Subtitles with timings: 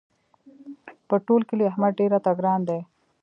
[1.07, 2.79] په ټول کلي احمد ډېر راته ګران دی.